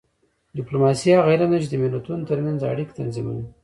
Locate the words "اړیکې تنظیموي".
2.71-3.43